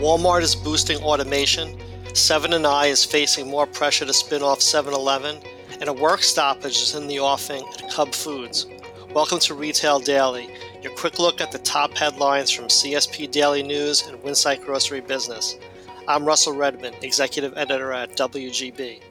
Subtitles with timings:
[0.00, 1.78] Walmart is boosting automation,
[2.14, 5.36] Seven & i is facing more pressure to spin off 7-Eleven,
[5.78, 8.66] and a work stoppage is in the offing at Cub Foods.
[9.12, 10.48] Welcome to Retail Daily,
[10.80, 15.56] your quick look at the top headlines from CSP Daily News and Winsight Grocery Business.
[16.08, 19.02] I'm Russell Redmond, Executive Editor at WGB.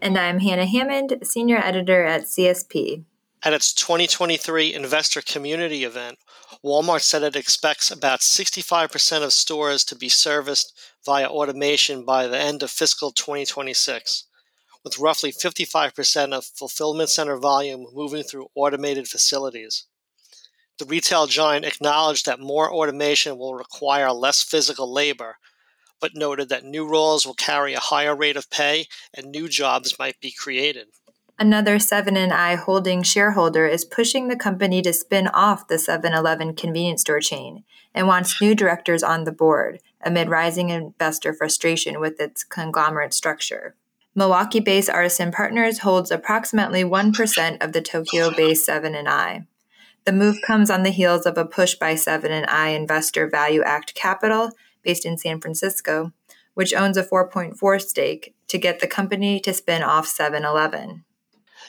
[0.00, 3.04] And I'm Hannah Hammond, Senior Editor at CSP.
[3.42, 6.18] At its 2023 Investor Community event,
[6.62, 12.38] Walmart said it expects about 65% of stores to be serviced via automation by the
[12.38, 14.26] end of fiscal 2026,
[14.84, 19.86] with roughly 55% of fulfillment center volume moving through automated facilities.
[20.78, 25.36] The retail giant acknowledged that more automation will require less physical labor,
[25.98, 28.84] but noted that new roles will carry a higher rate of pay
[29.14, 30.88] and new jobs might be created.
[31.40, 36.54] Another Seven & i holding shareholder is pushing the company to spin off the 7-Eleven
[36.54, 42.20] convenience store chain and wants new directors on the board amid rising investor frustration with
[42.20, 43.74] its conglomerate structure.
[44.14, 49.46] Milwaukee-based Artisan Partners holds approximately 1% of the Tokyo-based Seven & i.
[50.04, 53.94] The move comes on the heels of a push by Seven & i investor ValueAct
[53.94, 54.50] Capital,
[54.82, 56.12] based in San Francisco,
[56.52, 61.04] which owns a 4.4 stake to get the company to spin off 7-Eleven.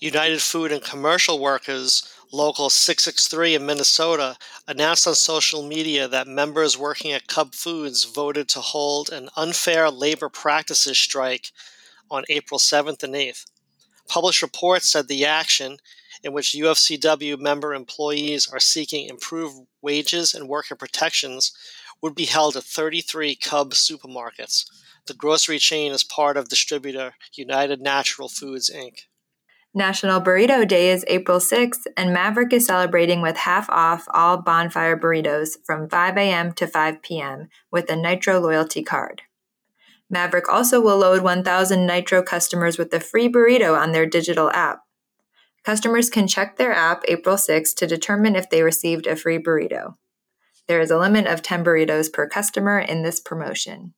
[0.00, 6.76] United Food and Commercial Workers Local 663 in Minnesota announced on social media that members
[6.76, 11.52] working at Cub Foods voted to hold an unfair labor practices strike
[12.10, 13.46] on April 7th and 8th.
[14.08, 15.78] Published reports said the action,
[16.24, 21.52] in which UFCW member employees are seeking improved wages and worker protections,
[22.02, 24.64] would be held at 33 Cub supermarkets.
[25.06, 29.02] The grocery chain is part of distributor United Natural Foods, Inc.
[29.76, 34.96] National Burrito Day is April 6th, and Maverik is celebrating with half off all bonfire
[34.96, 36.52] burritos from 5 a.m.
[36.52, 37.48] to 5 p.m.
[37.72, 39.22] with a Nitro loyalty card.
[40.14, 44.82] Maverik also will load 1,000 Nitro customers with a free burrito on their digital app.
[45.64, 49.96] Customers can check their app April 6th to determine if they received a free burrito.
[50.68, 53.94] There is a limit of 10 burritos per customer in this promotion.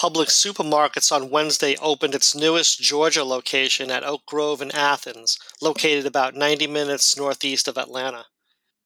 [0.00, 6.06] Publix Supermarkets on Wednesday opened its newest Georgia location at Oak Grove in Athens, located
[6.06, 8.24] about 90 minutes northeast of Atlanta.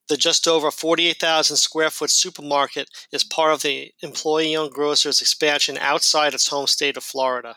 [0.09, 5.77] The just over 48,000 square foot supermarket is part of the employee owned grocer's expansion
[5.77, 7.55] outside its home state of Florida.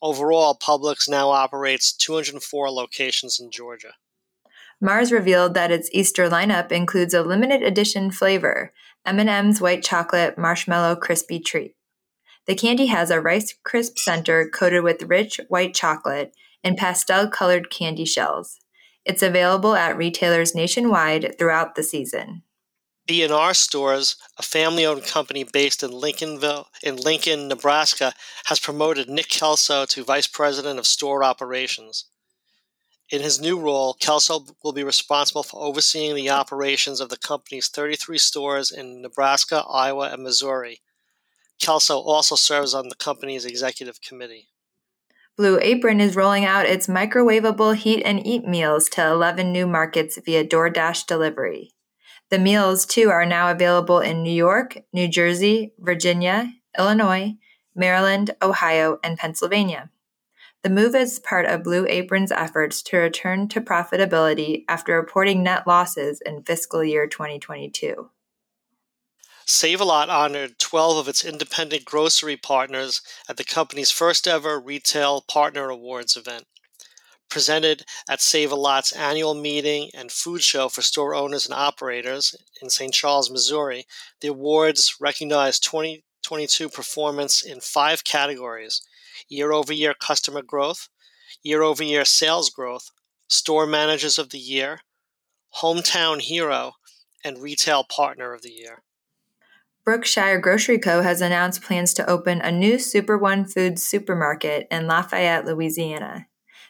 [0.00, 3.94] Overall, Publix now operates 204 locations in Georgia.
[4.80, 8.72] Mars revealed that its Easter lineup includes a limited edition flavor,
[9.04, 11.74] M&M's white chocolate marshmallow crispy treat.
[12.46, 17.70] The candy has a Rice Crisp center coated with rich white chocolate and pastel colored
[17.70, 18.58] candy shells.
[19.04, 22.42] It's available at retailers nationwide throughout the season.
[23.06, 28.14] B&R Stores, a family-owned company based in Lincolnville in Lincoln, Nebraska,
[28.46, 32.06] has promoted Nick Kelso to Vice President of Store Operations.
[33.10, 37.68] In his new role, Kelso will be responsible for overseeing the operations of the company's
[37.68, 40.80] 33 stores in Nebraska, Iowa, and Missouri.
[41.60, 44.48] Kelso also serves on the company's executive committee.
[45.36, 50.18] Blue Apron is rolling out its microwavable heat and eat meals to 11 new markets
[50.24, 51.72] via DoorDash delivery.
[52.30, 57.34] The meals, too, are now available in New York, New Jersey, Virginia, Illinois,
[57.74, 59.90] Maryland, Ohio, and Pennsylvania.
[60.62, 65.66] The move is part of Blue Apron's efforts to return to profitability after reporting net
[65.66, 68.08] losses in fiscal year 2022.
[69.46, 74.58] Save a Lot honored 12 of its independent grocery partners at the company's first ever
[74.58, 76.46] Retail Partner Awards event.
[77.28, 82.34] Presented at Save a Lot's annual meeting and food show for store owners and operators
[82.62, 82.94] in St.
[82.94, 83.84] Charles, Missouri,
[84.22, 88.80] the awards recognized 2022 performance in five categories
[89.28, 90.88] year over year customer growth,
[91.42, 92.90] year over year sales growth,
[93.28, 94.80] store managers of the year,
[95.60, 96.76] hometown hero,
[97.22, 98.82] and retail partner of the year.
[99.84, 101.02] Brookshire Grocery Co.
[101.02, 106.26] has announced plans to open a new Super One Foods supermarket in Lafayette, Louisiana.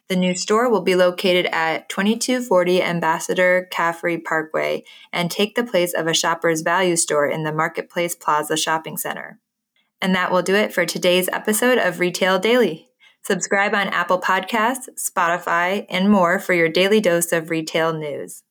[0.08, 4.82] The new store will be located at 2240 Ambassador Caffrey Parkway
[5.12, 9.38] and take the place of a Shoppers Value store in the Marketplace Plaza Shopping Center.
[10.02, 12.88] And that will do it for today's episode of Retail Daily.
[13.22, 18.42] Subscribe on Apple Podcasts, Spotify, and more for your daily dose of retail news.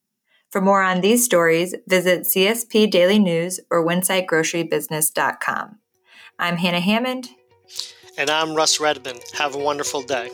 [0.54, 5.80] For more on these stories, visit CSP Daily News or WinsightGroceryBusiness.com.
[6.38, 7.30] I'm Hannah Hammond.
[8.20, 9.24] And I'm Russ Redmond.
[9.36, 10.30] Have a wonderful day.